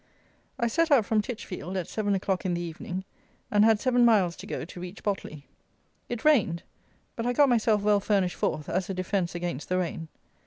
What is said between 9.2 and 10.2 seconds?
against the rain.